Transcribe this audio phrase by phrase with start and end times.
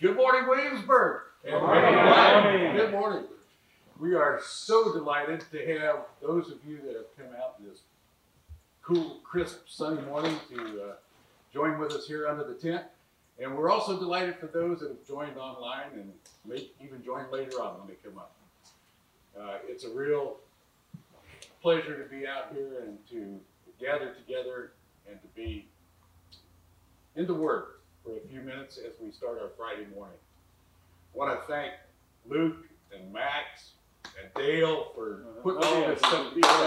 [0.00, 1.22] Good morning, Williamsburg.
[1.44, 2.76] Good morning.
[2.76, 3.24] Good morning.
[4.00, 7.78] We are so delighted to have those of you that have come out this
[8.82, 10.92] cool, crisp, sunny morning to uh,
[11.52, 12.82] join with us here under the tent.
[13.40, 16.12] And we're also delighted for those that have joined online and
[16.44, 18.34] may even join later on when they come up.
[19.40, 20.38] Uh, it's a real
[21.62, 23.38] pleasure to be out here and to
[23.80, 24.72] gather together
[25.08, 25.66] and to be
[27.14, 27.73] in the Word
[28.04, 30.18] for a few minutes as we start our Friday morning.
[31.14, 31.72] I want to thank
[32.28, 33.72] Luke and Max
[34.20, 36.66] and Dale for putting all this stuff together.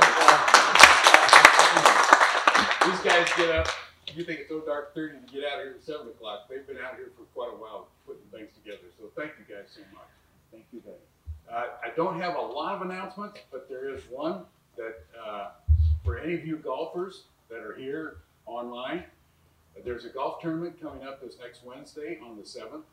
[2.85, 3.67] These guys get up.
[4.15, 6.47] You think it's so dark thirty to get out here at seven o'clock.
[6.49, 8.87] They've been out here for quite a while putting things together.
[8.97, 10.07] So thank you guys so much.
[10.51, 10.93] Thank you, Dave.
[11.51, 14.41] Uh, I don't have a lot of announcements, but there is one
[14.75, 15.49] that uh,
[16.03, 19.03] for any of you golfers that are here online,
[19.83, 22.83] there's a golf tournament coming up this next Wednesday on the 7th.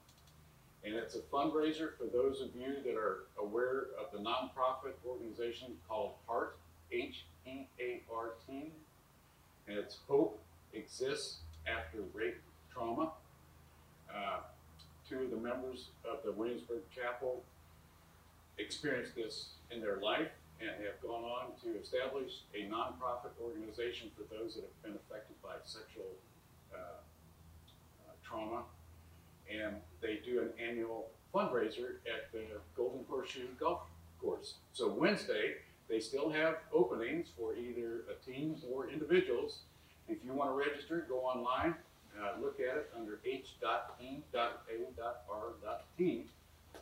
[0.84, 5.68] And it's a fundraiser for those of you that are aware of the nonprofit organization
[5.88, 6.56] called HEART,
[6.92, 8.70] H E A R T.
[9.66, 10.38] And it's Hope
[10.74, 13.12] Exists After Rape Trauma.
[14.14, 14.40] Uh,
[15.08, 17.42] two of the members of the Williamsburg Chapel
[18.58, 20.28] experienced this in their life
[20.60, 25.34] and have gone on to establish a nonprofit organization for those that have been affected
[25.42, 26.33] by sexual uh, uh,
[28.22, 28.62] trauma.
[29.50, 32.44] And they do an annual fundraiser at the
[32.76, 33.80] Golden Horseshoe Golf
[34.20, 34.54] Course.
[34.72, 35.54] So Wednesday,
[35.88, 39.60] they still have openings for either a team or individuals.
[40.08, 41.74] If you want to register, go online,
[42.20, 44.24] uh, look at it under h.e.a.r.t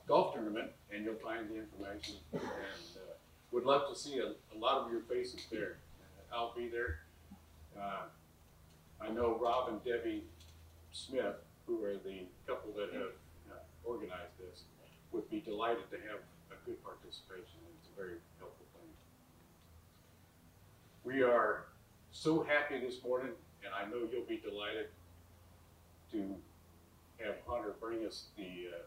[0.07, 2.17] golf tournament, and you'll find the information.
[2.33, 3.15] And uh,
[3.51, 5.79] would love to see a, a lot of your faces there.
[6.01, 7.01] Uh, I'll be there.
[7.79, 8.05] Uh,
[9.03, 10.23] I know Rob and Debbie
[10.93, 11.37] Smith,
[11.67, 13.13] who are the couple that have
[13.51, 14.63] uh, organized this,
[15.11, 17.59] would be delighted to have a good participation.
[17.81, 18.89] It's a very helpful thing.
[21.05, 21.65] We are
[22.13, 23.33] so happy this morning,
[23.65, 24.87] and I know you'll be delighted
[26.13, 26.37] to
[27.19, 28.83] have Hunter bring us the uh,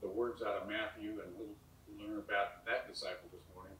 [0.00, 1.52] the words out of Matthew and we'll
[2.00, 3.76] learn about that disciple this morning.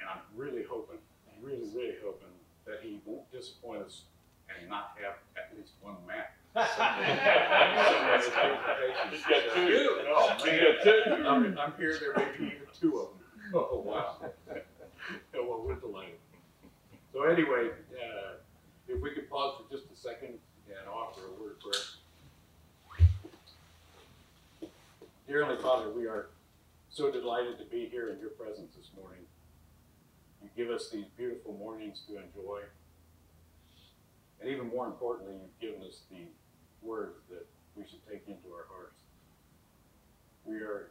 [0.00, 0.98] And I'm really hoping,
[1.42, 2.32] really, really hoping
[2.66, 4.02] that he won't disappoint us
[4.60, 6.32] and not have at least one Matt.
[9.10, 9.88] He's got two.
[10.08, 10.60] Oh, He's man.
[10.64, 11.02] got two.
[11.26, 13.18] I'm, I'm here, there may be even two of them.
[13.54, 14.16] Oh, wow.
[15.34, 16.18] Well, we're delighted.
[17.12, 18.32] So anyway, uh,
[18.88, 20.30] if we could pause for just a second
[20.68, 21.58] and offer a word of
[24.60, 24.70] prayer.
[25.28, 26.26] Dear Heavenly Father, we are
[26.90, 29.20] so delighted to be here in your presence this morning.
[30.42, 32.62] You give us these beautiful mornings to enjoy.
[34.40, 36.26] And even more importantly, you've given us the
[36.82, 39.02] words that we should take into our hearts.
[40.44, 40.90] We are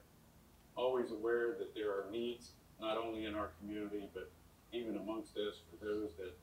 [0.75, 4.31] always aware that there are needs, not only in our community, but
[4.73, 6.35] even amongst us for those that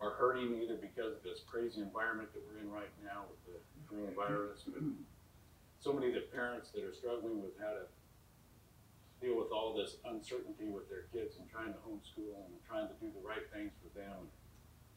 [0.00, 3.56] are hurting either because of this crazy environment that we're in right now with the
[3.86, 4.82] coronavirus, but
[5.78, 7.84] so many of the parents that are struggling with how to
[9.20, 12.96] deal with all this uncertainty with their kids and trying to homeschool and trying to
[13.00, 14.28] do the right things for them and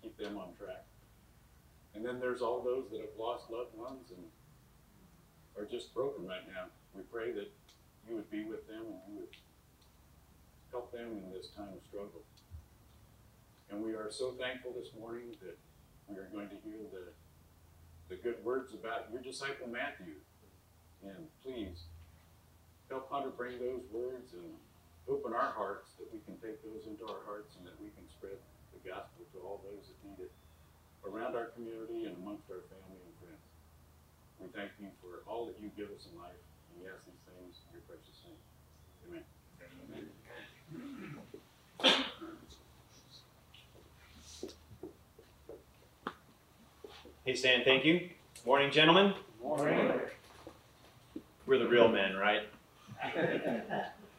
[0.01, 0.87] keep them on track.
[1.95, 4.25] And then there's all those that have lost loved ones and
[5.57, 6.65] are just broken right now.
[6.95, 7.51] We pray that
[8.07, 9.35] you would be with them and you would
[10.71, 12.25] help them in this time of struggle.
[13.69, 15.57] And we are so thankful this morning that
[16.07, 17.13] we are going to hear the,
[18.09, 20.17] the good words about your disciple Matthew
[21.03, 21.85] and please
[22.89, 24.53] help Hunter bring those words and
[25.07, 28.07] open our hearts that we can take those into our hearts and that we can
[28.09, 28.39] spread
[28.71, 30.31] the gospel to all those that need it
[31.05, 33.43] around our community and amongst our family and friends.
[34.39, 36.39] We thank you for all that you give us in life.
[36.71, 38.39] And we ask these things in your precious name.
[39.07, 39.23] Amen.
[39.89, 40.09] Amen.
[47.25, 48.09] Hey Stan, thank you.
[48.45, 49.13] Morning, gentlemen.
[49.41, 49.91] Morning.
[51.45, 52.43] We're the real men, right?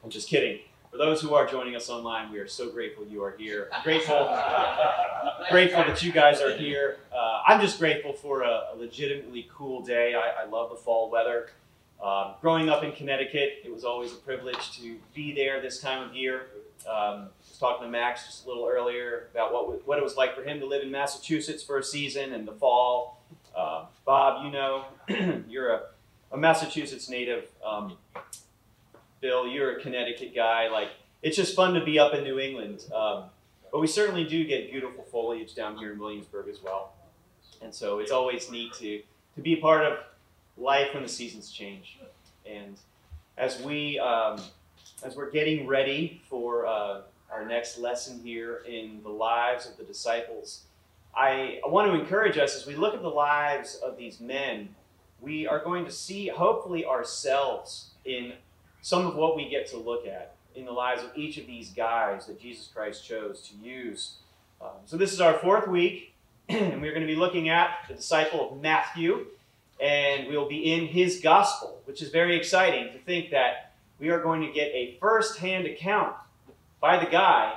[0.02, 0.60] I'm just kidding.
[0.94, 3.68] For those who are joining us online, we are so grateful you are here.
[3.82, 4.14] Grateful,
[5.50, 6.98] grateful that you guys are here.
[7.12, 10.14] Uh, I'm just grateful for a, a legitimately cool day.
[10.14, 11.50] I, I love the fall weather.
[12.00, 16.08] Um, growing up in Connecticut, it was always a privilege to be there this time
[16.08, 16.42] of year.
[16.88, 20.36] Um, was talking to Max just a little earlier about what what it was like
[20.36, 23.20] for him to live in Massachusetts for a season in the fall.
[23.52, 24.84] Uh, Bob, you know,
[25.48, 25.80] you're a,
[26.30, 27.48] a Massachusetts native.
[27.66, 27.96] Um,
[29.24, 30.68] Bill, you're a Connecticut guy.
[30.68, 30.90] Like,
[31.22, 32.84] it's just fun to be up in New England.
[32.94, 33.24] Um,
[33.72, 36.92] but we certainly do get beautiful foliage down here in Williamsburg as well.
[37.62, 39.00] And so it's always neat to,
[39.36, 39.98] to be part of
[40.58, 41.98] life when the seasons change.
[42.44, 42.76] And
[43.38, 44.42] as we um,
[45.02, 47.00] as we're getting ready for uh,
[47.32, 50.64] our next lesson here in the lives of the disciples,
[51.16, 54.68] I, I want to encourage us as we look at the lives of these men.
[55.22, 58.34] We are going to see, hopefully, ourselves in
[58.84, 61.70] some of what we get to look at in the lives of each of these
[61.70, 64.16] guys that Jesus Christ chose to use.
[64.60, 66.12] Um, so, this is our fourth week,
[66.50, 69.24] and we're going to be looking at the disciple of Matthew,
[69.80, 74.20] and we'll be in his gospel, which is very exciting to think that we are
[74.20, 76.14] going to get a first hand account
[76.78, 77.54] by the guy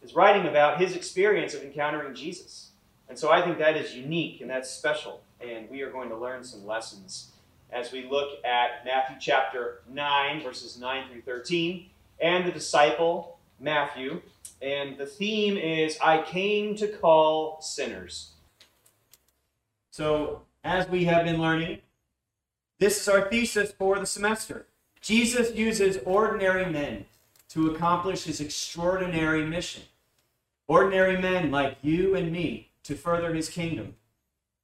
[0.00, 2.70] is writing about his experience of encountering Jesus.
[3.08, 5.22] And so I think that is unique and that's special.
[5.40, 7.31] And we are going to learn some lessons
[7.72, 11.86] as we look at Matthew chapter 9, verses 9 through 13,
[12.20, 14.20] and the disciple, Matthew.
[14.60, 18.32] And the theme is I came to call sinners.
[19.90, 21.78] So, as we have been learning,
[22.78, 24.66] this is our thesis for the semester.
[25.00, 27.06] Jesus uses ordinary men
[27.50, 29.82] to accomplish his extraordinary mission.
[30.68, 33.96] Ordinary men like you and me to further his kingdom.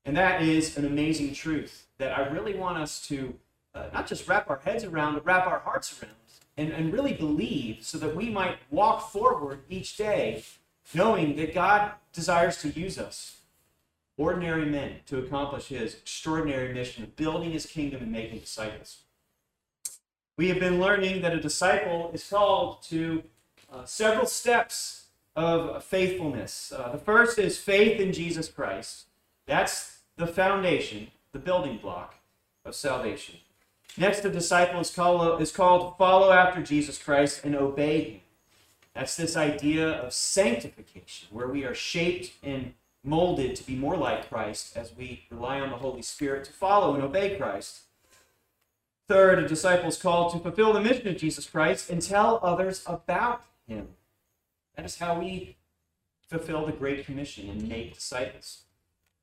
[0.09, 3.35] And that is an amazing truth that I really want us to
[3.75, 6.15] uh, not just wrap our heads around, but wrap our hearts around
[6.57, 10.43] and, and really believe so that we might walk forward each day
[10.95, 13.41] knowing that God desires to use us,
[14.17, 19.01] ordinary men, to accomplish his extraordinary mission of building his kingdom and making disciples.
[20.39, 23.25] We have been learning that a disciple is called to
[23.71, 26.73] uh, several steps of faithfulness.
[26.75, 29.05] Uh, the first is faith in Jesus Christ.
[29.45, 32.17] That's the foundation, the building block
[32.65, 33.37] of salvation.
[33.97, 38.21] Next, a disciple is called, is called follow after Jesus Christ and obey him.
[38.95, 42.75] That's this idea of sanctification, where we are shaped and
[43.05, 46.95] molded to be more like Christ as we rely on the Holy Spirit to follow
[46.95, 47.83] and obey Christ.
[49.07, 52.83] Third, a disciple is called to fulfill the mission of Jesus Christ and tell others
[52.87, 53.89] about him.
[54.77, 55.57] That is how we
[56.29, 58.65] fulfill the Great Commission and make disciples.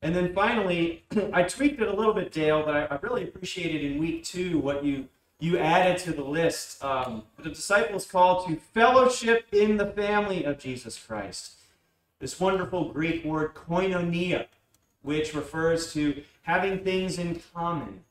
[0.06, 1.04] And then finally,
[1.34, 4.60] I tweaked it a little bit, Dale, but I, I, really appreciated in week two
[4.60, 5.08] what you
[5.40, 6.84] you added to the list.
[6.84, 11.56] Um, the disciples called to fellowship in the family of Jesus Christ.
[12.20, 14.46] This wonderful Greek word koinonia,
[15.02, 18.02] which refers to having things in common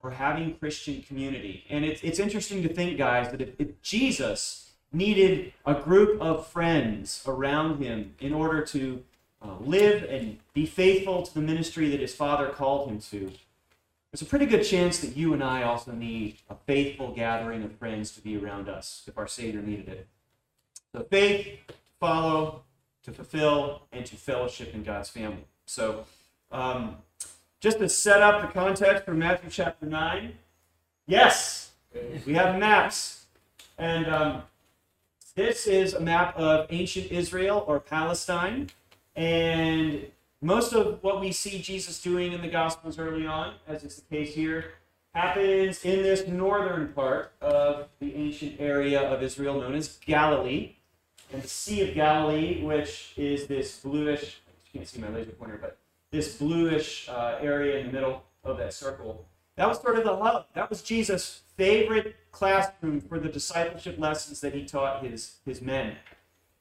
[0.00, 1.64] or having Christian community.
[1.68, 6.46] And it's, it's interesting to think, guys, that if, if Jesus needed a group of
[6.46, 9.02] friends around him in order to
[9.42, 13.32] uh, live and be faithful to the ministry that his father called him to.
[14.10, 17.76] There's a pretty good chance that you and I also need a faithful gathering of
[17.76, 20.06] friends to be around us if our Savior needed it.
[20.94, 22.62] So, faith, to follow,
[23.04, 25.44] to fulfill, and to fellowship in God's family.
[25.66, 26.06] So,
[26.50, 26.96] um,
[27.60, 30.32] just to set up the context for Matthew chapter 9,
[31.06, 31.72] yes,
[32.24, 33.26] we have maps.
[33.76, 34.42] And um,
[35.34, 38.70] this is a map of ancient Israel or Palestine.
[39.18, 40.06] And
[40.40, 44.16] most of what we see Jesus doing in the Gospels early on, as is the
[44.16, 44.74] case here,
[45.12, 50.76] happens in this northern part of the ancient area of Israel known as Galilee.
[51.32, 54.40] And the Sea of Galilee, which is this bluish,
[54.72, 55.78] you can't see my laser pointer, but
[56.12, 59.26] this bluish uh, area in the middle of that circle.
[59.56, 60.46] That was sort of the hub.
[60.54, 65.96] That was Jesus' favorite classroom for the discipleship lessons that he taught his, his men.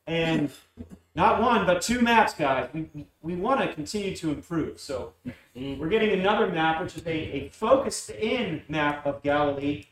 [0.08, 0.50] And
[1.16, 2.70] not one, but two maps, guys.
[2.74, 4.80] We, we want to continue to improve.
[4.80, 5.14] So
[5.56, 9.86] we're getting another map, which is a, a focused in map of Galilee.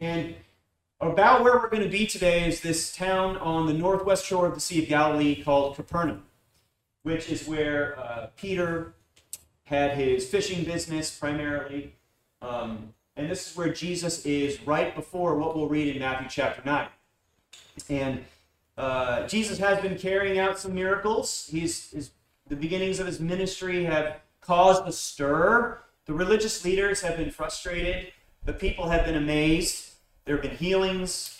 [0.00, 0.34] And
[1.00, 4.54] about where we're going to be today is this town on the northwest shore of
[4.54, 6.22] the Sea of Galilee called Capernaum,
[7.02, 8.94] which is where uh, Peter
[9.64, 11.94] had his fishing business primarily.
[12.40, 16.62] Um, and this is where Jesus is right before what we'll read in Matthew chapter
[16.64, 16.88] 9.
[17.88, 18.24] And
[18.76, 21.48] uh, Jesus has been carrying out some miracles.
[21.50, 22.10] He's, his,
[22.48, 25.78] the beginnings of his ministry have caused a stir.
[26.06, 28.12] The religious leaders have been frustrated.
[28.44, 29.92] The people have been amazed.
[30.24, 31.38] There have been healings.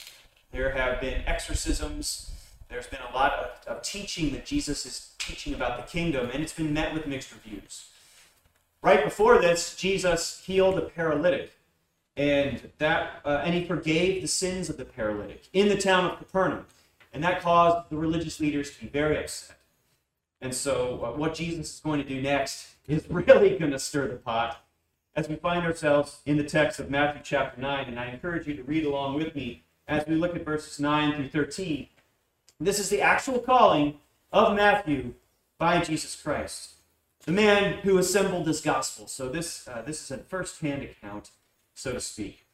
[0.53, 2.31] There have been exorcisms.
[2.69, 6.43] There's been a lot of, of teaching that Jesus is teaching about the kingdom, and
[6.43, 7.87] it's been met with mixed reviews.
[8.83, 11.53] Right before this, Jesus healed a paralytic
[12.17, 16.19] and that uh, and he forgave the sins of the paralytic in the town of
[16.19, 16.67] Capernaum,
[17.15, 19.57] and that caused the religious leaders to be very upset.
[20.41, 24.09] And so, uh, what Jesus is going to do next is really going to stir
[24.09, 24.63] the pot
[25.17, 27.87] as we find ourselves in the text of Matthew chapter 9.
[27.87, 31.15] And I encourage you to read along with me as we look at verses 9
[31.15, 31.87] through 13.
[32.59, 34.01] This is the actual calling
[34.33, 35.15] of Matthew
[35.57, 36.73] by Jesus Christ.
[37.25, 39.07] the man who assembled this gospel.
[39.07, 41.31] So this uh, this is a first-hand account,
[41.73, 42.45] so to speak.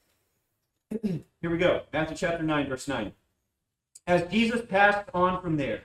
[1.02, 1.82] Here we go.
[1.92, 3.12] Matthew chapter 9, verse 9.
[4.06, 5.82] As Jesus passed on from there,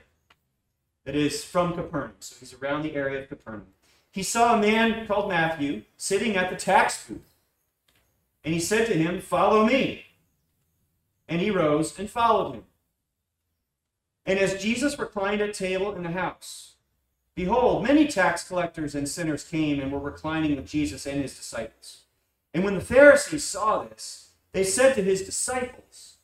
[1.04, 3.68] that is from Capernaum, so he's around the area of Capernaum,
[4.10, 7.34] he saw a man called Matthew sitting at the tax booth.
[8.42, 10.06] And he said to him, Follow me.
[11.28, 12.64] And he rose and followed him.
[14.24, 16.76] And as Jesus reclined at table in the house,
[17.34, 22.02] behold, many tax collectors and sinners came and were reclining with Jesus and his disciples.
[22.54, 26.15] And when the Pharisees saw this, they said to his disciples,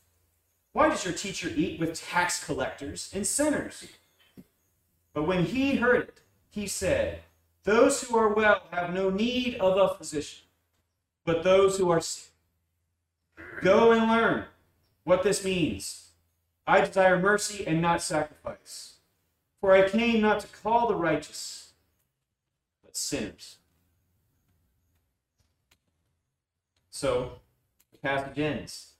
[0.73, 3.87] Why does your teacher eat with tax collectors and sinners?
[5.13, 7.21] But when he heard it, he said,
[7.65, 10.45] Those who are well have no need of a physician,
[11.25, 12.31] but those who are sick.
[13.61, 14.47] Go and learn
[15.05, 16.09] what this means.
[16.67, 18.95] I desire mercy and not sacrifice.
[19.61, 21.73] For I came not to call the righteous,
[22.83, 23.59] but sinners.
[26.91, 27.33] So,
[27.91, 28.92] the passage ends.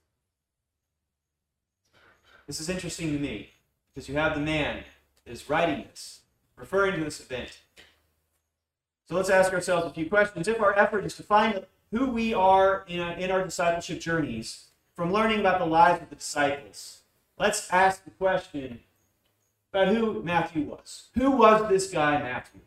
[2.47, 3.51] This is interesting to me
[3.93, 4.83] because you have the man
[5.25, 6.21] is writing this,
[6.57, 7.59] referring to this event.
[9.07, 10.47] So let's ask ourselves a few questions.
[10.47, 15.11] If our effort is to find who we are in, in our discipleship journeys, from
[15.11, 16.99] learning about the lives of the disciples,
[17.39, 18.81] let's ask the question
[19.71, 21.09] about who Matthew was.
[21.15, 22.61] Who was this guy, Matthew?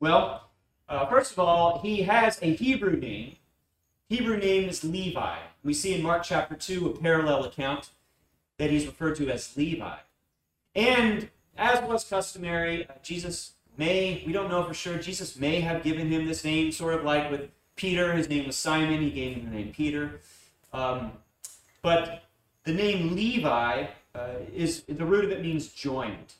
[0.00, 0.50] Well,
[0.88, 3.36] uh, first of all, he has a Hebrew name.
[4.08, 5.38] Hebrew name is Levi.
[5.64, 7.90] We see in Mark chapter 2 a parallel account
[8.58, 9.96] that he's referred to as Levi.
[10.74, 15.82] And as was customary, uh, Jesus may, we don't know for sure, Jesus may have
[15.82, 18.12] given him this name, sort of like with Peter.
[18.14, 20.20] His name was Simon, he gave him the name Peter.
[20.72, 21.12] Um,
[21.82, 22.24] but
[22.64, 26.34] the name Levi uh, is the root of it means joined.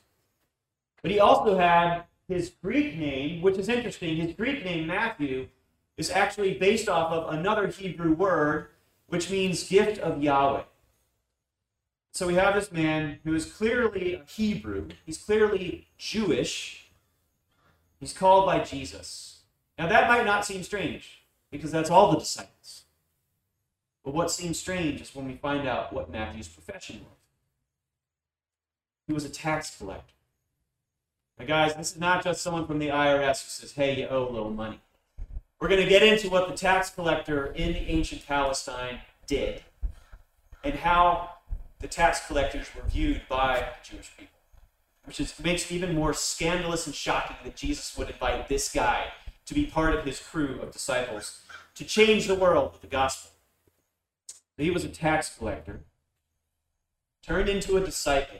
[1.01, 4.17] But he also had his Greek name, which is interesting.
[4.17, 5.47] His Greek name, Matthew,
[5.95, 8.67] is actually based off of another Hebrew word,
[9.07, 10.63] which means gift of Yahweh.
[12.17, 16.89] So we have this man who is clearly a Hebrew, he's clearly Jewish,
[17.99, 19.41] he's called by Jesus.
[19.77, 21.21] Now that might not seem strange,
[21.51, 22.85] because that's all the disciples.
[24.03, 27.19] But what seems strange is when we find out what Matthew's profession was.
[29.05, 30.15] He was a tax collector.
[31.37, 34.27] Now, guys, this is not just someone from the IRS who says, hey, you owe
[34.27, 34.81] a little money.
[35.61, 39.61] We're going to get into what the tax collector in the ancient Palestine did
[40.63, 41.36] and how
[41.79, 44.39] the tax collectors were viewed by the Jewish people,
[45.05, 49.05] which is, makes it even more scandalous and shocking that Jesus would invite this guy
[49.45, 51.41] to be part of his crew of disciples
[51.75, 53.31] to change the world with the gospel.
[54.57, 55.81] He was a tax collector,
[57.21, 58.39] turned into a disciple,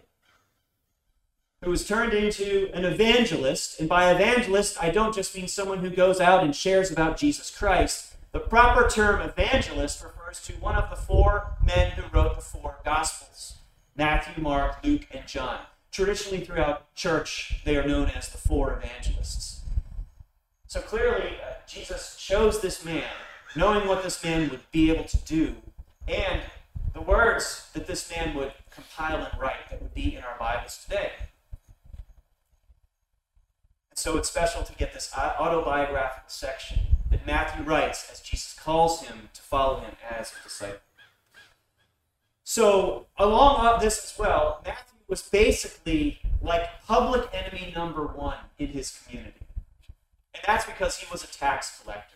[1.64, 3.80] who was turned into an evangelist.
[3.80, 7.50] And by evangelist, I don't just mean someone who goes out and shares about Jesus
[7.50, 8.16] Christ.
[8.32, 10.04] The proper term evangelist
[10.38, 13.56] refers to one of the four men who wrote the four Gospels
[13.96, 15.60] Matthew, Mark, Luke, and John.
[15.92, 19.62] Traditionally, throughout church, they are known as the four evangelists.
[20.68, 23.10] So clearly, uh, Jesus chose this man,
[23.56, 25.56] knowing what this man would be able to do,
[26.08, 26.42] and
[26.94, 30.84] the words that this man would compile and write that would be in our Bibles
[30.84, 31.12] today.
[33.90, 36.80] And so it's special to get this autobiographical section
[37.12, 40.80] that Matthew writes as Jesus calls him to follow him as a disciple.
[42.44, 48.68] So, along with this as well, Matthew was basically like public enemy number one in
[48.68, 49.46] his community.
[50.34, 52.16] And that's because he was a tax collector.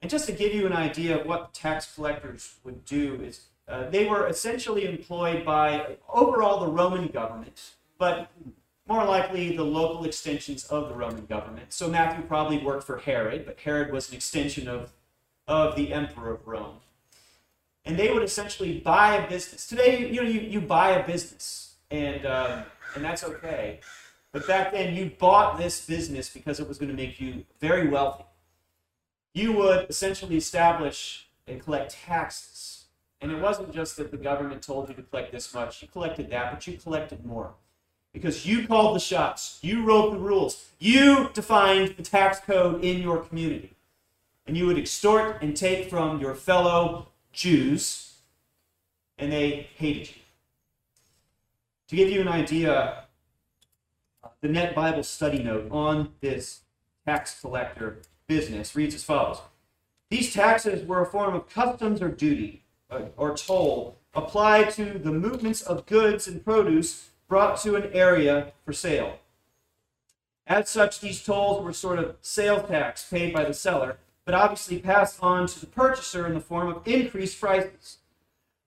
[0.00, 3.88] And just to give you an idea of what tax collectors would do is uh,
[3.90, 8.30] they were essentially employed by overall the Roman government, but
[8.86, 11.72] more likely the local extensions of the Roman government.
[11.72, 14.92] So Matthew probably worked for Herod, but Herod was an extension of,
[15.46, 16.76] of the emperor of Rome.
[17.84, 19.66] And they would essentially buy a business.
[19.66, 23.80] Today, you know, you, you buy a business, and, um, and that's okay.
[24.32, 27.88] But back then, you bought this business because it was going to make you very
[27.88, 28.24] wealthy.
[29.34, 32.84] You would essentially establish and collect taxes.
[33.20, 36.30] And it wasn't just that the government told you to collect this much, you collected
[36.30, 37.54] that, but you collected more.
[38.12, 43.00] Because you called the shots, you wrote the rules, you defined the tax code in
[43.00, 43.72] your community.
[44.46, 48.16] And you would extort and take from your fellow Jews,
[49.16, 50.22] and they hated you.
[51.88, 53.04] To give you an idea,
[54.40, 56.60] the Net Bible study note on this
[57.06, 59.40] tax collector business reads as follows
[60.10, 65.12] These taxes were a form of customs or duty uh, or toll applied to the
[65.12, 69.18] movements of goods and produce brought to an area for sale.
[70.46, 73.96] As such, these tolls were sort of sales tax paid by the seller,
[74.26, 77.96] but obviously passed on to the purchaser in the form of increased prices.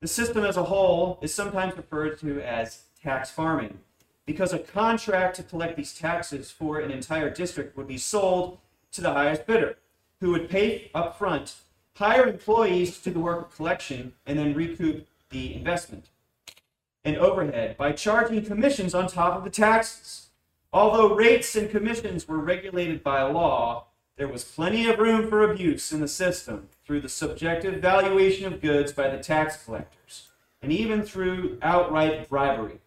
[0.02, 3.78] The system as a whole is sometimes referred to as tax farming
[4.26, 8.58] because a contract to collect these taxes for an entire district would be sold
[8.94, 9.78] to the highest bidder,
[10.22, 11.58] who would pay up front,
[11.98, 16.08] hire employees to do the work of collection, and then recoup the investment
[17.06, 20.30] and overhead by charging commissions on top of the taxes.
[20.74, 23.86] Although rates and commissions were regulated by law,
[24.18, 28.62] there was plenty of room for abuse in the system through the subjective valuation of
[28.62, 30.30] goods by the tax collectors,
[30.62, 32.80] and even through outright bribery.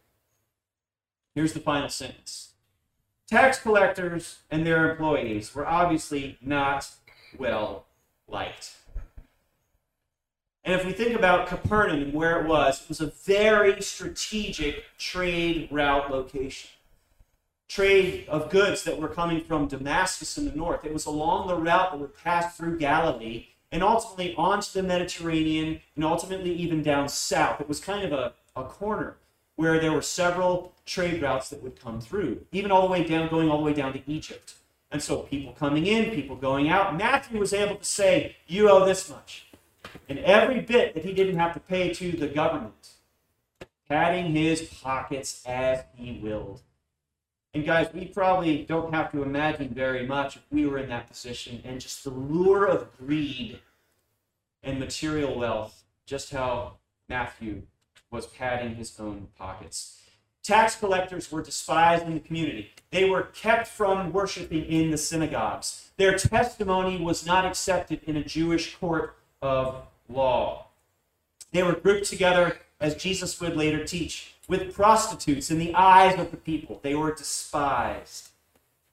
[1.34, 2.52] Here's the final sentence
[3.28, 6.90] Tax collectors and their employees were obviously not
[7.38, 7.84] well
[8.26, 8.72] liked.
[10.65, 14.85] And if we think about Capernaum and where it was, it was a very strategic
[14.99, 16.71] trade route location.
[17.69, 20.85] Trade of goods that were coming from Damascus in the north.
[20.85, 25.81] It was along the route that would pass through Galilee and ultimately onto the Mediterranean
[25.95, 27.61] and ultimately even down south.
[27.61, 29.17] It was kind of a, a corner
[29.57, 33.29] where there were several trade routes that would come through, even all the way down,
[33.29, 34.55] going all the way down to Egypt.
[34.91, 36.97] And so people coming in, people going out.
[36.97, 39.48] Matthew was able to say, You owe this much.
[40.09, 42.92] And every bit that he didn't have to pay to the government,
[43.88, 46.62] padding his pockets as he willed.
[47.54, 51.09] And guys, we probably don't have to imagine very much if we were in that
[51.09, 53.61] position and just the lure of greed
[54.62, 56.75] and material wealth, just how
[57.09, 57.62] Matthew
[58.11, 60.00] was padding his own pockets.
[60.42, 62.71] Tax collectors were despised in the community.
[62.90, 65.90] They were kept from worshiping in the synagogues.
[65.99, 70.66] Their testimony was not accepted in a Jewish court of law.
[71.52, 76.30] They were grouped together, as Jesus would later teach, with prostitutes in the eyes of
[76.30, 76.80] the people.
[76.83, 78.30] They were despised.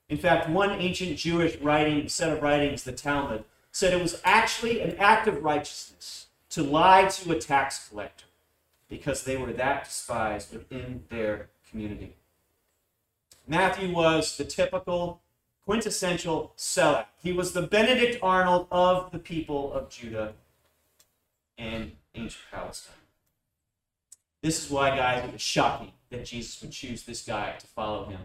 [0.07, 4.81] In fact, one ancient Jewish writing, set of writings, the Talmud, said it was actually
[4.81, 8.25] an act of righteousness to lie to a tax collector
[8.87, 12.15] because they were that despised within their community.
[13.47, 15.21] Matthew was the typical,
[15.65, 17.05] quintessential sellout.
[17.21, 20.33] He was the Benedict Arnold of the people of Judah
[21.57, 22.95] and ancient Palestine.
[24.41, 28.05] This is why, guys, it was shocking that Jesus would choose this guy to follow
[28.05, 28.19] him.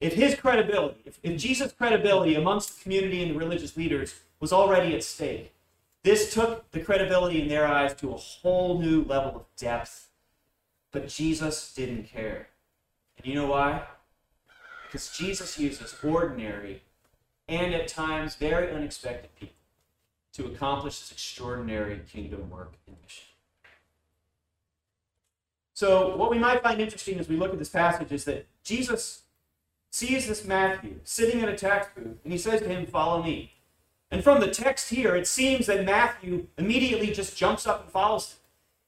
[0.00, 4.52] If his credibility, if, if Jesus' credibility amongst the community and the religious leaders was
[4.52, 5.52] already at stake,
[6.02, 10.08] this took the credibility in their eyes to a whole new level of depth.
[10.90, 12.48] But Jesus didn't care.
[13.16, 13.84] And you know why?
[14.92, 16.82] Because Jesus uses ordinary
[17.48, 19.54] and at times very unexpected people
[20.34, 23.24] to accomplish this extraordinary kingdom work and mission.
[25.72, 29.22] So, what we might find interesting as we look at this passage is that Jesus
[29.90, 33.54] sees this Matthew sitting in a tax booth and he says to him, Follow me.
[34.10, 38.32] And from the text here, it seems that Matthew immediately just jumps up and follows
[38.32, 38.38] him.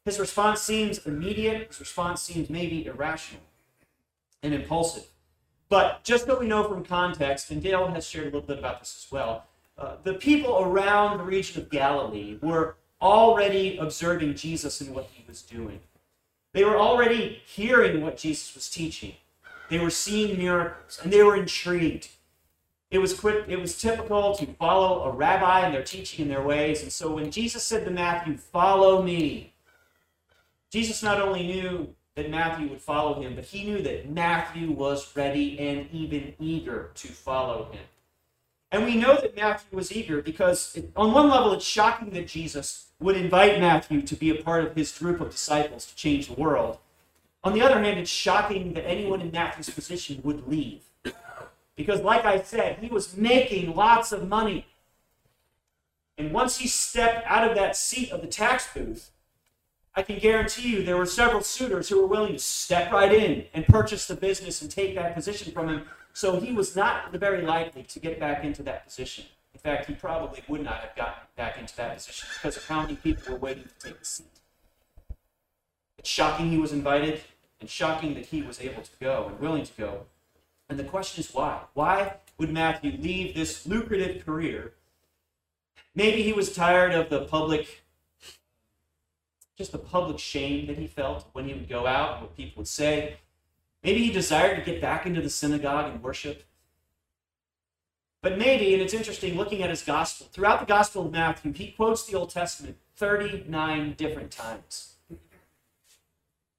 [0.05, 3.45] His response seems immediate, his response seems maybe irrational
[4.43, 5.07] and impulsive.
[5.75, 8.79] But just so we know from context, and Dale has shared a little bit about
[8.79, 9.45] this as well,
[9.77, 15.25] uh, the people around the region of Galilee were already observing Jesus and what he
[15.27, 15.81] was doing.
[16.53, 19.15] They were already hearing what Jesus was teaching.
[19.69, 22.09] They were seeing miracles, and they were intrigued.
[22.93, 26.45] It was quick, it was typical to follow a rabbi and their teaching and their
[26.45, 26.85] ways.
[26.85, 29.55] And so when Jesus said to Matthew, Follow me,
[30.71, 35.15] Jesus not only knew that Matthew would follow him, but he knew that Matthew was
[35.17, 37.83] ready and even eager to follow him.
[38.71, 42.27] And we know that Matthew was eager because, it, on one level, it's shocking that
[42.27, 46.29] Jesus would invite Matthew to be a part of his group of disciples to change
[46.29, 46.79] the world.
[47.43, 50.83] On the other hand, it's shocking that anyone in Matthew's position would leave.
[51.77, 54.67] Because, like I said, he was making lots of money.
[56.17, 59.11] And once he stepped out of that seat of the tax booth,
[59.97, 63.47] I can guarantee you there were several suitors who were willing to step right in
[63.55, 65.83] and purchase the business and take that position from him.
[66.13, 69.27] So he was not very likely to get back into that position.
[69.53, 72.83] In fact, he probably would not have gotten back into that position because of how
[72.83, 74.27] many people were waiting to take the seat.
[75.97, 77.21] It's shocking he was invited
[77.61, 80.07] and shocking that he was able to go and willing to go.
[80.69, 81.61] And the question is why?
[81.75, 84.75] Why would Matthew leave this lucrative career?
[85.95, 87.84] Maybe he was tired of the public,
[89.57, 92.61] just the public shame that he felt when he would go out and what people
[92.61, 93.17] would say.
[93.83, 96.45] Maybe he desired to get back into the synagogue and worship.
[98.23, 101.73] But maybe, and it's interesting looking at his gospel, throughout the Gospel of Matthew, he
[101.73, 104.95] quotes the Old Testament 39 different times.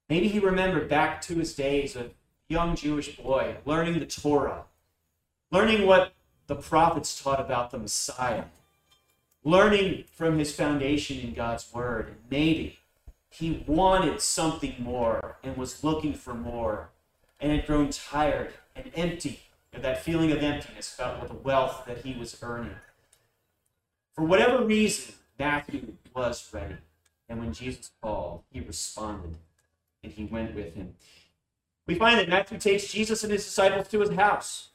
[0.07, 2.13] Maybe he remembered back to his days of
[2.47, 4.65] young Jewish boy learning the Torah
[5.51, 6.13] learning what
[6.47, 8.45] the prophets taught about the Messiah,
[9.43, 12.07] learning from his foundation in God's Word.
[12.07, 12.79] And maybe
[13.37, 16.89] he wanted something more and was looking for more
[17.39, 19.41] and had grown tired and empty
[19.73, 22.75] of that feeling of emptiness felt with the wealth that he was earning.
[24.13, 26.77] For whatever reason, Matthew was ready.
[27.27, 29.35] And when Jesus called, he responded
[30.01, 30.95] and he went with him.
[31.87, 34.69] We find that Matthew takes Jesus and his disciples to his house.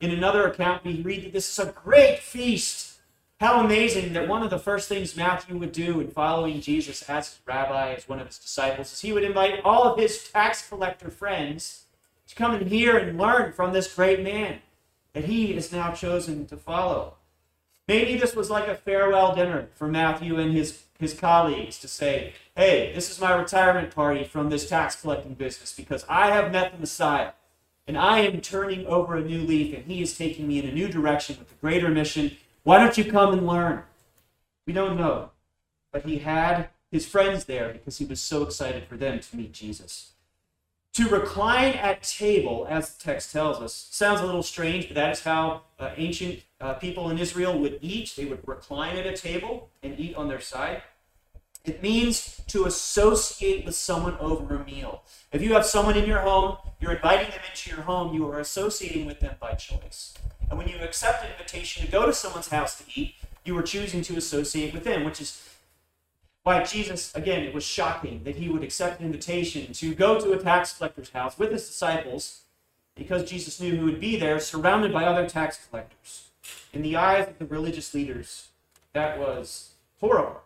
[0.00, 2.99] In another account, we read that this is a great feast.
[3.40, 7.28] How amazing that one of the first things Matthew would do in following Jesus as
[7.28, 10.68] his rabbi, as one of his disciples, is he would invite all of his tax
[10.68, 11.84] collector friends
[12.28, 14.58] to come and hear and learn from this great man
[15.14, 17.14] that he is now chosen to follow.
[17.88, 22.34] Maybe this was like a farewell dinner for Matthew and his, his colleagues to say,
[22.54, 26.72] hey, this is my retirement party from this tax collecting business because I have met
[26.72, 27.30] the Messiah
[27.86, 30.74] and I am turning over a new leaf and he is taking me in a
[30.74, 32.36] new direction with a greater mission.
[32.70, 33.82] Why don't you come and learn?
[34.64, 35.32] We don't know.
[35.90, 39.50] But he had his friends there because he was so excited for them to meet
[39.50, 40.12] Jesus.
[40.92, 45.10] To recline at table, as the text tells us, sounds a little strange, but that
[45.10, 48.14] is how uh, ancient uh, people in Israel would eat.
[48.16, 50.82] They would recline at a table and eat on their side.
[51.64, 55.02] It means to associate with someone over a meal.
[55.32, 58.38] If you have someone in your home, you're inviting them into your home, you are
[58.38, 60.14] associating with them by choice.
[60.50, 63.62] And when you accept an invitation to go to someone's house to eat, you are
[63.62, 65.48] choosing to associate with them, which is
[66.42, 70.32] why Jesus, again, it was shocking that he would accept an invitation to go to
[70.32, 72.42] a tax collector's house with his disciples
[72.96, 76.30] because Jesus knew who would be there, surrounded by other tax collectors.
[76.72, 78.48] In the eyes of the religious leaders,
[78.92, 80.40] that was horrible.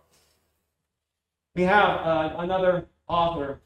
[1.54, 3.60] We have uh, another author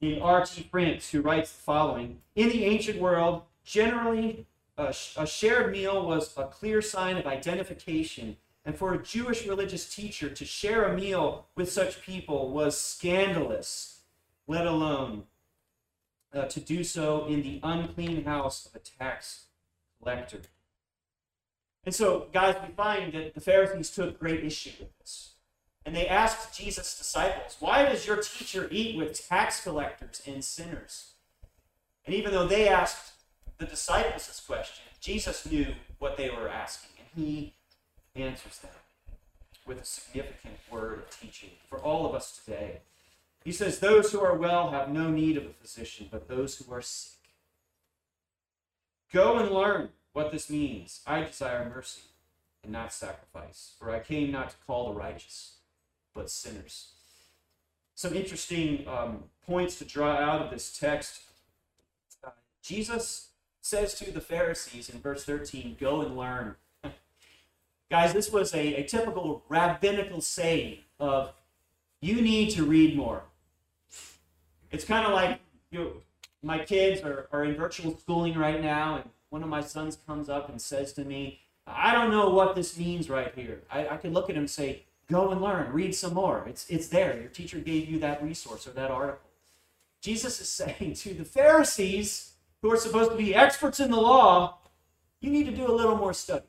[0.00, 0.68] named R.T.
[0.70, 4.46] France who writes the following In the ancient world, generally
[4.80, 9.92] a, a shared meal was a clear sign of identification and for a Jewish religious
[9.94, 14.00] teacher to share a meal with such people was scandalous,
[14.46, 15.24] let alone
[16.32, 19.46] uh, to do so in the unclean house of a tax
[19.98, 20.40] collector.
[21.84, 25.34] And so, guys, we find that the Pharisees took great issue with this.
[25.86, 31.14] And they asked Jesus' disciples, Why does your teacher eat with tax collectors and sinners?
[32.04, 33.14] And even though they asked
[33.60, 37.54] the disciples question, Jesus knew what they were asking, and he
[38.16, 38.70] answers them
[39.66, 42.80] with a significant word of teaching for all of us today.
[43.44, 46.72] He says, Those who are well have no need of a physician, but those who
[46.72, 47.18] are sick.
[49.12, 51.02] Go and learn what this means.
[51.06, 52.02] I desire mercy
[52.62, 55.56] and not sacrifice, for I came not to call the righteous,
[56.14, 56.92] but sinners.
[57.94, 61.24] Some interesting um, points to draw out of this text.
[62.24, 62.30] Uh,
[62.62, 63.29] Jesus
[63.60, 66.56] says to the Pharisees in verse 13, Go and learn
[67.90, 71.32] Guys, this was a, a typical rabbinical saying of
[72.00, 73.24] you need to read more.
[74.70, 75.92] It's kind of like you know,
[76.42, 80.28] my kids are, are in virtual schooling right now, and one of my sons comes
[80.28, 83.62] up and says to me, I don't know what this means right here.
[83.70, 86.44] I, I could look at him and say, Go and learn, read some more.
[86.48, 87.18] It's, it's there.
[87.18, 89.28] Your teacher gave you that resource or that article.
[90.00, 94.58] Jesus is saying to the Pharisees, who are supposed to be experts in the law,
[95.20, 96.46] you need to do a little more study.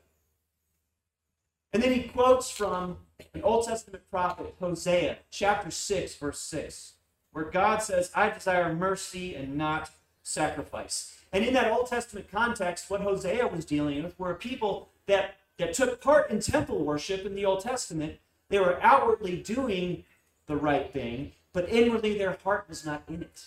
[1.72, 2.98] And then he quotes from
[3.34, 6.94] an Old Testament prophet, Hosea, chapter 6, verse 6,
[7.32, 9.90] where God says, I desire mercy and not
[10.22, 11.16] sacrifice.
[11.32, 15.72] And in that Old Testament context, what Hosea was dealing with were people that, that
[15.72, 18.18] took part in temple worship in the Old Testament.
[18.50, 20.04] They were outwardly doing
[20.46, 23.46] the right thing, but inwardly their heart was not in it.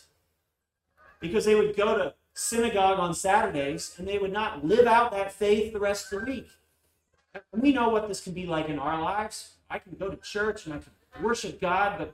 [1.20, 5.32] Because they would go to synagogue on Saturdays and they would not live out that
[5.32, 6.50] faith the rest of the week.
[7.34, 9.54] And we know what this can be like in our lives.
[9.70, 12.14] I can go to church and I can worship God, but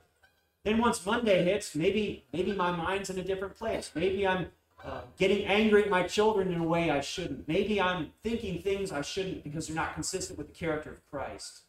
[0.63, 3.91] then once Monday hits, maybe maybe my mind's in a different place.
[3.95, 4.47] Maybe I'm
[4.86, 7.47] uh, getting angry at my children in a way I shouldn't.
[7.47, 11.62] Maybe I'm thinking things I shouldn't because they're not consistent with the character of Christ.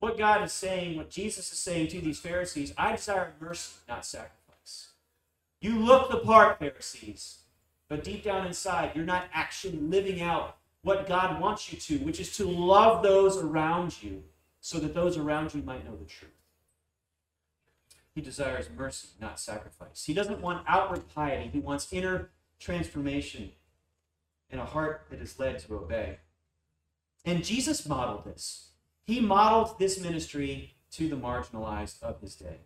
[0.00, 4.04] What God is saying, what Jesus is saying to these Pharisees, I desire mercy, not
[4.04, 4.35] sacrifice.
[5.60, 7.38] You look the part, Pharisees,
[7.88, 12.20] but deep down inside, you're not actually living out what God wants you to, which
[12.20, 14.22] is to love those around you
[14.60, 16.30] so that those around you might know the truth.
[18.14, 20.04] He desires mercy, not sacrifice.
[20.04, 23.52] He doesn't want outward piety, he wants inner transformation
[24.50, 26.18] and a heart that is led to obey.
[27.24, 28.70] And Jesus modeled this.
[29.04, 32.60] He modeled this ministry to the marginalized of his day.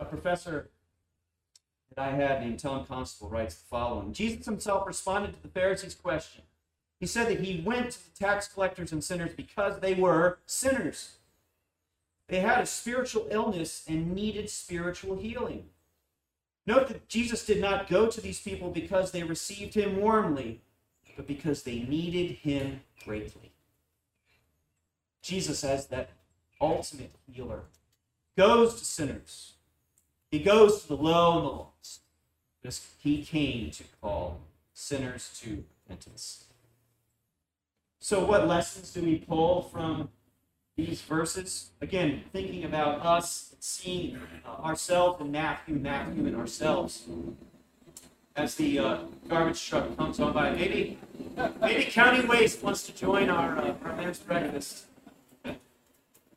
[0.00, 0.70] A professor
[1.94, 5.94] that I had named Tom Constable writes the following Jesus himself responded to the Pharisees'
[5.94, 6.42] question.
[6.98, 11.16] He said that he went to the tax collectors and sinners because they were sinners.
[12.28, 15.66] They had a spiritual illness and needed spiritual healing.
[16.66, 20.60] Note that Jesus did not go to these people because they received him warmly,
[21.16, 23.52] but because they needed him greatly.
[25.22, 26.10] Jesus, as that
[26.60, 27.64] ultimate healer,
[28.36, 29.54] goes to sinners.
[30.30, 32.00] He goes to the low and the lost
[32.62, 34.40] because he came to call
[34.72, 36.44] sinners to repentance.
[37.98, 40.08] So, what lessons do we pull from
[40.76, 41.70] these verses?
[41.80, 47.04] Again, thinking about us, seeing uh, ourselves in Matthew, Matthew and ourselves.
[48.36, 50.96] As the uh, garbage truck comes on by, maybe
[51.60, 54.86] maybe County Waste wants to join our uh, our men's breakfast.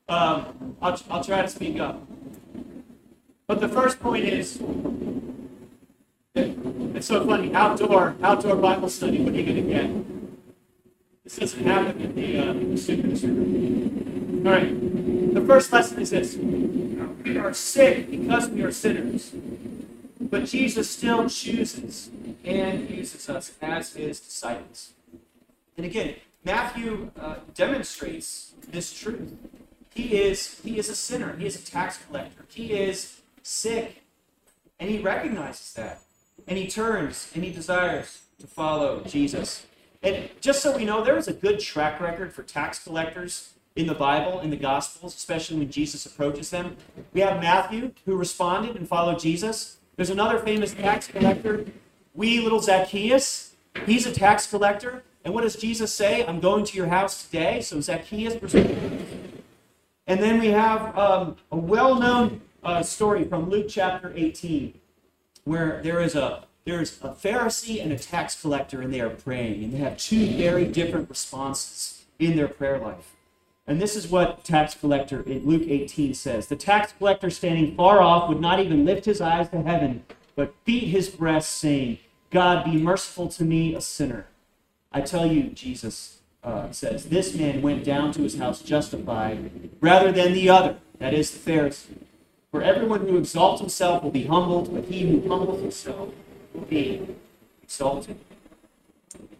[0.09, 2.05] Um, I'll, I'll try to speak up.
[3.47, 4.61] But the first point is,
[6.35, 7.53] it's so funny.
[7.53, 9.19] Outdoor outdoor Bible study.
[9.19, 9.89] What are you going to get?
[11.23, 13.23] This doesn't happen in the, uh, the students.
[13.23, 15.33] All right.
[15.33, 19.31] The first lesson is this: we are sick because we are sinners,
[20.21, 22.09] but Jesus still chooses
[22.45, 24.93] and uses us as His disciples.
[25.75, 29.33] And again, Matthew uh, demonstrates this truth.
[29.93, 31.35] He is he is a sinner.
[31.37, 32.45] He is a tax collector.
[32.49, 34.01] He is sick,
[34.79, 35.99] and he recognizes that,
[36.47, 39.65] and he turns and he desires to follow Jesus.
[40.01, 43.87] And just so we know, there is a good track record for tax collectors in
[43.87, 46.75] the Bible, in the Gospels, especially when Jesus approaches them.
[47.13, 49.77] We have Matthew, who responded and followed Jesus.
[49.95, 51.65] There's another famous tax collector,
[52.13, 53.53] wee little Zacchaeus.
[53.85, 55.03] He's a tax collector.
[55.23, 56.25] And what does Jesus say?
[56.25, 57.61] I'm going to your house today.
[57.61, 58.53] So Zacchaeus.
[60.05, 64.79] And then we have um, a well known uh, story from Luke chapter 18,
[65.43, 69.63] where there is a there's a Pharisee and a tax collector, and they are praying,
[69.63, 73.15] and they have two very different responses in their prayer life.
[73.67, 76.47] And this is what tax collector in Luke 18 says.
[76.47, 80.53] The tax collector standing far off would not even lift his eyes to heaven, but
[80.63, 81.99] beat his breast, saying,
[82.29, 84.27] God, be merciful to me, a sinner.
[84.91, 90.11] I tell you, Jesus uh, says, this man went down to his house justified rather
[90.11, 91.97] than the other, that is, the Pharisee.
[92.53, 96.09] For everyone who exalts himself will be humbled, but he who humbles himself
[96.53, 97.01] will be
[97.63, 98.19] exalted.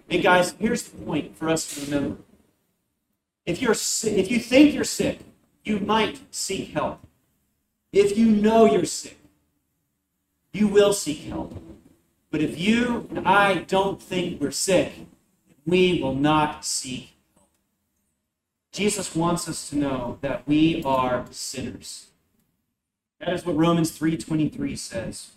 [0.08, 2.18] Hey guys, here's the point for us to remember.
[3.46, 5.20] If you're sick, if you think you're sick,
[5.64, 7.06] you might seek help.
[7.92, 9.20] If you know you're sick,
[10.52, 11.62] you will seek help.
[12.32, 14.92] But if you and I don't think we're sick,
[15.68, 17.50] we will not seek help.
[18.72, 22.08] Jesus wants us to know that we are sinners.
[23.26, 25.32] That is what Romans 3:23 says.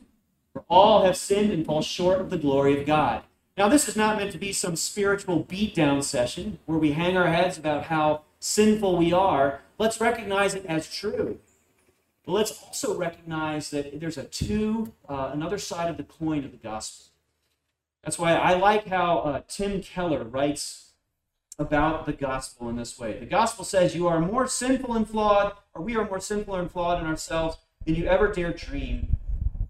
[0.52, 3.22] For all have sinned and fall short of the glory of God.
[3.56, 7.28] Now, this is not meant to be some spiritual beatdown session where we hang our
[7.28, 9.60] heads about how sinful we are.
[9.78, 11.38] Let's recognize it as true.
[12.24, 16.50] But let's also recognize that there's a two, uh, another side of the coin of
[16.50, 17.12] the gospel.
[18.02, 20.90] That's why I like how uh, Tim Keller writes
[21.56, 23.16] about the gospel in this way.
[23.18, 26.70] The gospel says you are more sinful and flawed, or we are more sinful and
[26.70, 29.16] flawed in ourselves than you ever dare dream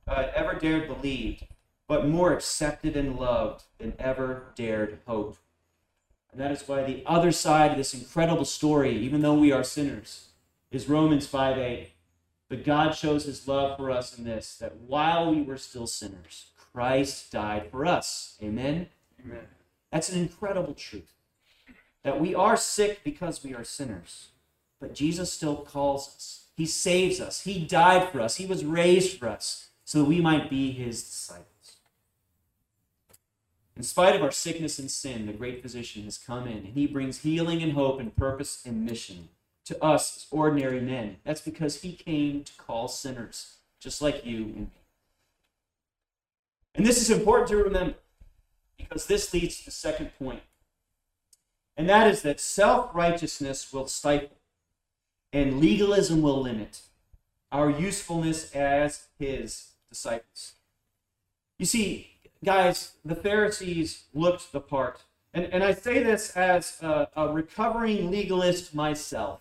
[0.09, 1.43] uh, ever dared believe,
[1.89, 5.37] but more accepted and loved than ever dared hope.
[6.33, 9.65] And that is why the other side of this incredible story, even though we are
[9.65, 10.29] sinners,
[10.71, 11.93] is Romans 5 8.
[12.49, 16.47] But God shows his love for us in this, that while we were still sinners,
[16.57, 18.37] Christ died for us.
[18.43, 18.89] Amen?
[19.25, 19.47] Amen.
[19.91, 21.13] That's an incredible truth.
[22.05, 24.29] That we are sick because we are sinners,
[24.79, 26.46] but Jesus still calls us.
[26.57, 27.43] He saves us.
[27.43, 28.37] He died for us.
[28.37, 31.77] He was raised for us so that we might be his disciples.
[33.77, 36.87] In spite of our sickness and sin, the great physician has come in, and he
[36.87, 39.29] brings healing and hope and purpose and mission
[39.67, 41.17] to us as ordinary men.
[41.25, 44.71] That's because he came to call sinners, just like you and me.
[46.75, 47.97] And this is important to remember
[48.79, 50.41] because this leads to the second point.
[51.77, 54.31] And that is that self righteousness will stifle
[55.37, 56.81] and legalism will limit
[57.53, 60.55] our usefulness as his disciples.
[61.59, 62.09] You see,
[62.43, 65.03] guys, the Pharisees looked the part.
[65.35, 69.41] And, and I say this as a, a recovering legalist myself.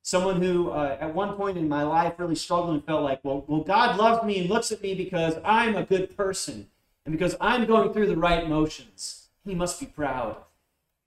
[0.00, 3.44] Someone who, uh, at one point in my life, really struggled and felt like, well,
[3.46, 6.68] well, God loves me and looks at me because I'm a good person
[7.04, 9.28] and because I'm going through the right motions.
[9.44, 10.38] He must be proud.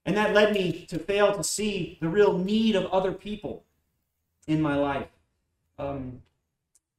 [0.06, 3.64] And that led me to fail to see the real need of other people
[4.50, 5.08] in my life.
[5.78, 6.24] Um,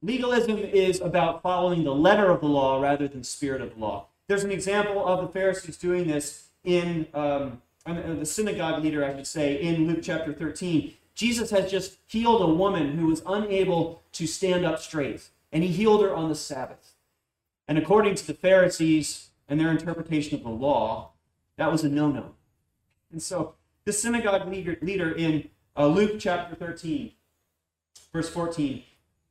[0.01, 4.07] legalism is about following the letter of the law rather than spirit of the law.
[4.27, 9.27] There's an example of the Pharisees doing this in um, the synagogue leader, I should
[9.27, 10.93] say, in Luke chapter 13.
[11.13, 15.69] Jesus has just healed a woman who was unable to stand up straight, and he
[15.69, 16.93] healed her on the Sabbath.
[17.67, 21.11] And according to the Pharisees and their interpretation of the law,
[21.57, 22.35] that was a no no.
[23.11, 27.11] And so the synagogue leader, leader in uh, Luke chapter 13,
[28.13, 28.83] verse 14,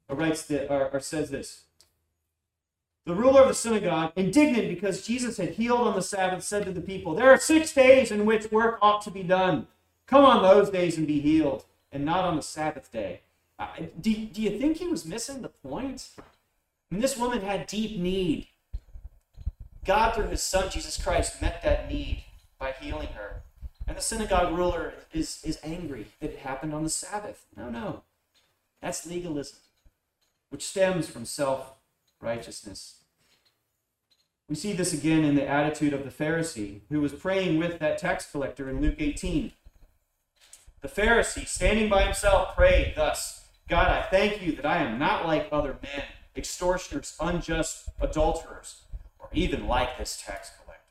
[0.09, 1.62] uh, writes that, or, or says this
[3.05, 6.73] The ruler of the synagogue, indignant because Jesus had healed on the Sabbath, said to
[6.73, 9.66] the people, There are six days in which work ought to be done.
[10.07, 13.20] Come on those days and be healed, and not on the Sabbath day.
[13.59, 13.68] Uh,
[14.01, 16.09] do, do you think he was missing the point?
[16.90, 18.49] This woman had deep need.
[19.85, 22.25] God, through his son Jesus Christ, met that need
[22.59, 23.42] by healing her.
[23.87, 27.44] And the synagogue ruler is, is angry that it happened on the Sabbath.
[27.57, 28.03] No, no.
[28.83, 29.59] That's legalism,
[30.49, 31.75] which stems from self
[32.21, 33.03] righteousness.
[34.49, 37.99] We see this again in the attitude of the Pharisee who was praying with that
[37.99, 39.53] tax collector in Luke 18.
[40.81, 45.29] The Pharisee, standing by himself, prayed thus God, I thank you that I am not
[45.29, 46.03] like other men,
[46.35, 48.83] extortioners, unjust adulterers,
[49.21, 50.83] or even like this tax collector.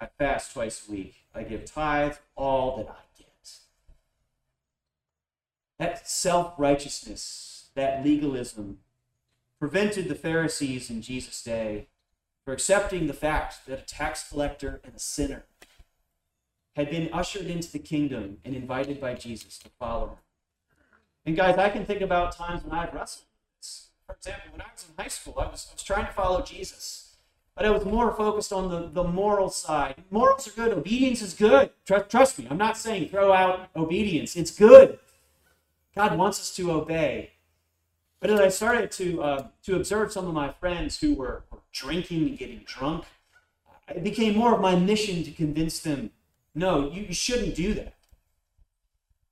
[0.00, 1.16] I fast twice a week.
[1.34, 3.01] I give tithe all that I.
[5.82, 8.78] That self righteousness, that legalism,
[9.58, 11.88] prevented the Pharisees in Jesus' day
[12.44, 15.44] from accepting the fact that a tax collector and a sinner
[16.76, 20.16] had been ushered into the kingdom and invited by Jesus to follow him.
[21.26, 23.88] And guys, I can think about times when I've wrestled with this.
[24.06, 26.42] For example, when I was in high school, I was, I was trying to follow
[26.42, 27.16] Jesus,
[27.56, 29.96] but I was more focused on the, the moral side.
[30.12, 31.70] Morals are good, obedience is good.
[31.84, 35.00] Trust, trust me, I'm not saying throw out obedience, it's good.
[35.94, 37.32] God wants us to obey.
[38.20, 41.58] But as I started to, uh, to observe some of my friends who were, were
[41.72, 43.04] drinking and getting drunk,
[43.88, 46.10] it became more of my mission to convince them
[46.54, 47.94] no, you, you shouldn't do that.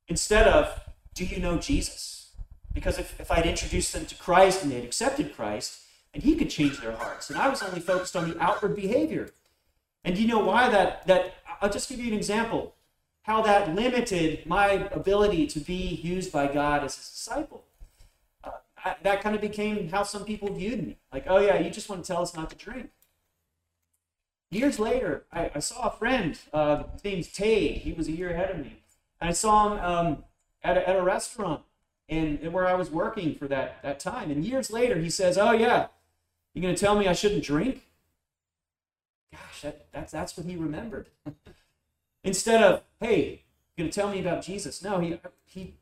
[0.07, 0.81] Instead of,
[1.13, 2.33] do you know Jesus?
[2.73, 5.81] Because if, if I'd introduced them to Christ and they'd accepted Christ,
[6.13, 7.29] and he could change their hearts.
[7.29, 9.29] And I was only focused on the outward behavior.
[10.03, 12.75] And do you know why that that I'll just give you an example
[13.23, 17.65] how that limited my ability to be used by God as his disciple.
[18.43, 18.51] Uh,
[18.83, 20.97] I, that kind of became how some people viewed me.
[21.13, 22.89] Like, oh yeah, you just want to tell us not to drink.
[24.49, 27.77] Years later, I, I saw a friend, uh, his name's Tade.
[27.77, 28.83] He was a year ahead of me.
[29.21, 30.23] I saw him um,
[30.63, 31.61] at, a, at a restaurant
[32.09, 34.29] and where I was working for that, that time.
[34.31, 35.87] And years later, he says, oh yeah,
[36.53, 37.83] you're going to tell me I shouldn't drink?
[39.31, 41.07] Gosh, that, that's, that's what he remembered.
[42.23, 43.43] Instead of, hey,
[43.75, 44.83] you're going to tell me about Jesus.
[44.83, 45.73] No, he, he,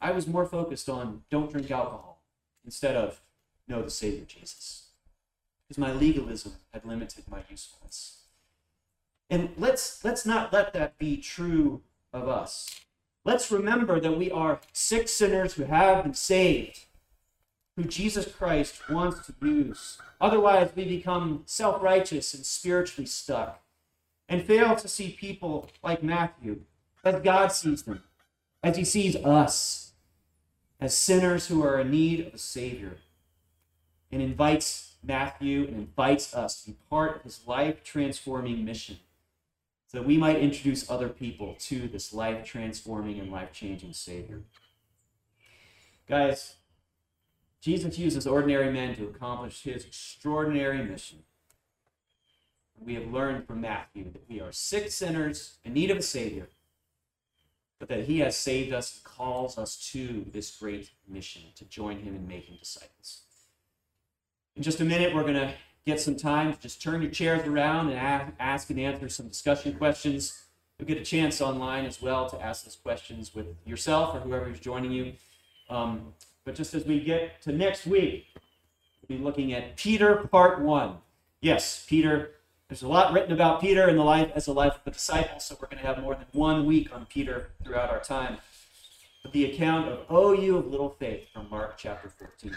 [0.00, 2.22] I was more focused on don't drink alcohol
[2.64, 3.20] instead of
[3.66, 4.88] know the Savior Jesus.
[5.66, 8.22] Because my legalism had limited my usefulness.
[9.28, 11.82] And let's, let's not let that be true
[12.12, 12.80] of us.
[13.24, 16.86] Let's remember that we are sick sinners who have been saved,
[17.76, 19.98] who Jesus Christ wants to use.
[20.20, 23.60] Otherwise, we become self righteous and spiritually stuck
[24.28, 26.60] and fail to see people like Matthew
[27.04, 28.02] as God sees them,
[28.62, 29.92] as he sees us,
[30.80, 32.98] as sinners who are in need of a Savior,
[34.10, 38.98] and invites Matthew and invites us to be part of his life transforming mission
[39.86, 44.42] so that we might introduce other people to this life transforming and life changing Savior.
[46.06, 46.56] Guys,
[47.60, 51.20] Jesus uses ordinary men to accomplish his extraordinary mission.
[52.84, 56.48] We have learned from Matthew that we are sick sinners in need of a Savior,
[57.78, 61.98] but that he has saved us and calls us to this great mission to join
[61.98, 63.22] him in making disciples.
[64.56, 65.52] In just a minute, we're going to
[65.86, 69.74] get some time to just turn your chairs around and ask and answer some discussion
[69.74, 70.44] questions.
[70.78, 74.50] You'll get a chance online as well to ask those questions with yourself or whoever
[74.50, 75.12] is joining you.
[75.70, 76.14] Um,
[76.44, 78.26] but just as we get to next week,
[79.08, 80.98] we'll be looking at Peter part one.
[81.40, 82.30] Yes, Peter.
[82.68, 85.40] There's a lot written about Peter in the life as a life of a disciple,
[85.40, 88.38] so we're going to have more than one week on Peter throughout our time.
[89.22, 92.52] But the account of O you of little faith from Mark chapter 14.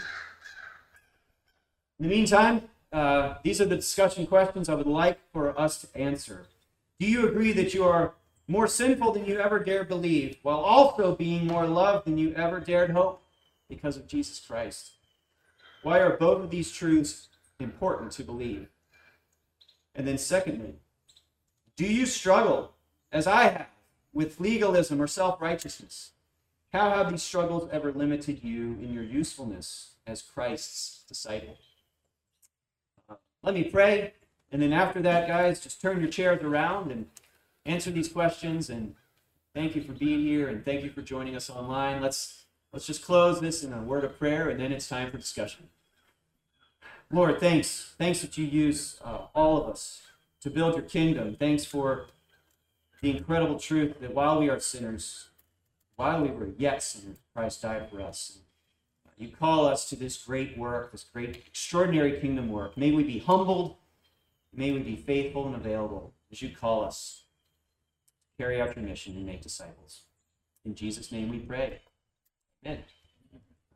[1.98, 5.96] In the meantime, uh, these are the discussion questions I would like for us to
[5.98, 6.46] answer.
[7.00, 8.14] Do you agree that you are
[8.46, 12.60] more sinful than you ever dared believe, while also being more loved than you ever
[12.60, 13.22] dared hope?
[13.74, 14.92] because of Jesus Christ.
[15.82, 18.68] Why are both of these truths important to believe?
[19.94, 20.74] And then, secondly,
[21.76, 22.72] do you struggle,
[23.10, 23.66] as I have,
[24.12, 26.12] with legalism or self righteousness?
[26.72, 31.58] How have these struggles ever limited you in your usefulness as Christ's disciple?
[33.08, 34.14] Uh, let me pray,
[34.50, 37.06] and then after that, guys, just turn your chairs around and
[37.66, 38.70] answer these questions.
[38.70, 38.94] And
[39.54, 42.00] thank you for being here, and thank you for joining us online.
[42.00, 45.18] Let's let's just close this in a word of prayer, and then it's time for
[45.18, 45.68] discussion.
[47.14, 50.00] Lord, thanks, thanks that you use uh, all of us
[50.40, 51.36] to build your kingdom.
[51.38, 52.06] Thanks for
[53.02, 55.28] the incredible truth that while we are sinners,
[55.96, 58.38] while we were yet sinners, Christ died for us.
[59.18, 62.78] You call us to this great work, this great, extraordinary kingdom work.
[62.78, 63.76] May we be humbled.
[64.54, 67.24] May we be faithful and available as you call us
[68.36, 70.00] to carry out your mission and make disciples.
[70.64, 71.80] In Jesus' name we pray.
[72.64, 72.78] Amen.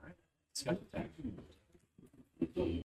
[0.03, 0.15] All right.
[0.55, 2.83] Discussion time.